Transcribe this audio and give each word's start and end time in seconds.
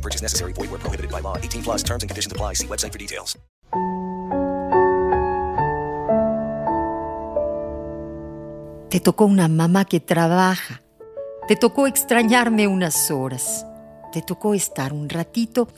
Purchase 0.00 0.22
necessary. 0.22 0.52
Void 0.52 0.70
where 0.70 0.80
prohibited 0.80 1.10
by 1.10 1.20
law. 1.20 1.36
18 1.36 1.62
plus 1.62 1.84
and 1.84 2.08
conditions 2.08 2.32
apply. 2.32 2.54
See 2.54 2.66
website 2.66 2.92
for 2.92 2.98
details. 2.98 3.36
Te 8.90 8.98
tocó 8.98 9.24
una 9.26 9.46
mamá 9.46 9.84
que 9.84 10.00
trabaja. 10.00 10.82
Te 11.46 11.54
tocó 11.54 11.86
extrañarme 11.86 12.66
unas 12.66 13.12
horas. 13.12 13.64
Te 14.12 14.20
tocó 14.20 14.52
estar 14.52 14.92
un 14.92 15.08
ratito 15.08 15.68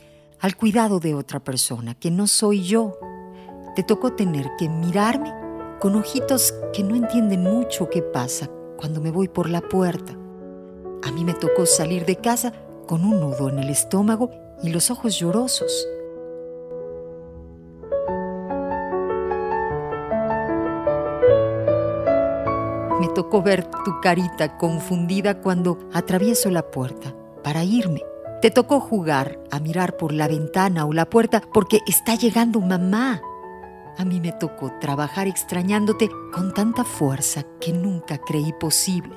al 0.41 0.57
cuidado 0.57 0.99
de 0.99 1.15
otra 1.15 1.39
persona 1.39 1.95
que 1.95 2.11
no 2.11 2.27
soy 2.27 2.63
yo. 2.63 2.99
Te 3.77 3.83
tocó 3.83 4.15
tener 4.15 4.51
que 4.59 4.71
mirarme 4.71 5.31
con 5.79 5.95
ojitos 5.95 6.55
que 6.73 6.83
no 6.83 6.97
entienden 6.97 7.43
mucho 7.43 7.91
qué 7.91 8.01
pasa 8.01 8.49
cuando 8.79 9.03
me 9.03 9.11
voy 9.11 9.29
por 9.29 9.51
la 9.51 9.61
puerta. 9.61 10.15
A 11.03 11.13
mí 11.13 11.23
me 11.23 11.35
tocó 11.35 11.67
salir 11.67 12.07
de 12.07 12.17
casa 12.17 12.55
con 12.93 13.07
un 13.07 13.21
nudo 13.21 13.49
en 13.49 13.59
el 13.59 13.71
estómago 13.71 14.31
y 14.63 14.69
los 14.69 14.91
ojos 14.91 15.19
llorosos. 15.19 15.89
Me 23.01 23.09
tocó 23.15 23.41
ver 23.41 23.65
tu 23.65 23.99
carita 24.03 24.59
confundida 24.59 25.41
cuando 25.41 25.79
atravieso 25.95 26.51
la 26.51 26.71
puerta 26.71 27.15
para 27.43 27.65
irme. 27.65 28.03
Te 28.43 28.51
tocó 28.51 28.79
jugar 28.79 29.39
a 29.51 29.59
mirar 29.59 29.97
por 29.97 30.13
la 30.13 30.29
ventana 30.29 30.85
o 30.85 30.93
la 30.93 31.09
puerta 31.09 31.43
porque 31.55 31.81
está 31.87 32.15
llegando 32.15 32.61
mamá. 32.61 33.23
A 33.97 34.05
mí 34.05 34.21
me 34.21 34.33
tocó 34.33 34.71
trabajar 34.83 35.29
extrañándote 35.29 36.11
con 36.31 36.53
tanta 36.53 36.85
fuerza 36.85 37.43
que 37.59 37.73
nunca 37.73 38.19
creí 38.19 38.53
posible. 38.53 39.17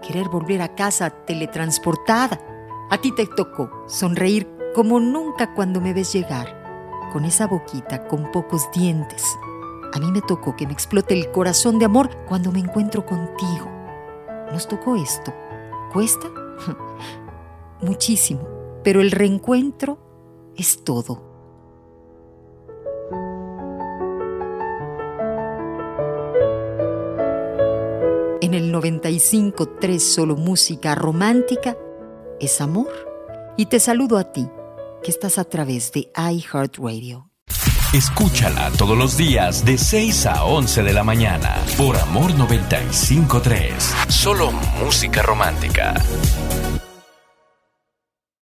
Querer 0.00 0.30
volver 0.30 0.62
a 0.62 0.74
casa 0.74 1.10
teletransportada. 1.10 2.40
A 2.90 2.98
ti 3.00 3.12
te 3.12 3.24
tocó 3.24 3.70
sonreír 3.86 4.48
como 4.74 4.98
nunca 4.98 5.54
cuando 5.54 5.80
me 5.80 5.94
ves 5.94 6.12
llegar, 6.12 7.08
con 7.12 7.24
esa 7.24 7.46
boquita 7.46 8.08
con 8.08 8.32
pocos 8.32 8.68
dientes. 8.74 9.24
A 9.92 10.00
mí 10.00 10.10
me 10.10 10.20
tocó 10.22 10.56
que 10.56 10.66
me 10.66 10.72
explote 10.72 11.14
el 11.14 11.30
corazón 11.30 11.78
de 11.78 11.84
amor 11.84 12.10
cuando 12.28 12.50
me 12.50 12.58
encuentro 12.58 13.06
contigo. 13.06 13.70
Nos 14.52 14.66
tocó 14.66 14.96
esto. 14.96 15.32
¿Cuesta? 15.92 16.28
Muchísimo, 17.80 18.48
pero 18.82 19.00
el 19.00 19.12
reencuentro 19.12 19.98
es 20.56 20.82
todo. 20.82 21.30
En 28.40 28.54
el 28.54 28.74
95.3 28.74 29.98
solo 30.00 30.34
música 30.34 30.96
romántica 30.96 31.76
es 32.40 32.60
amor. 32.60 32.88
Y 33.56 33.66
te 33.66 33.78
saludo 33.80 34.18
a 34.18 34.32
ti, 34.32 34.48
que 35.02 35.10
estás 35.10 35.38
a 35.38 35.44
través 35.44 35.92
de 35.92 36.10
iHeartRadio. 36.16 37.30
Escúchala 37.92 38.70
todos 38.78 38.96
los 38.96 39.16
días 39.16 39.64
de 39.64 39.76
6 39.76 40.26
a 40.26 40.44
11 40.44 40.84
de 40.84 40.92
la 40.92 41.02
mañana 41.02 41.56
por 41.76 41.96
Amor 41.96 42.32
953. 42.36 43.94
Solo 44.08 44.52
música 44.80 45.22
romántica. 45.22 45.94